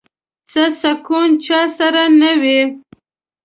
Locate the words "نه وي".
2.19-2.59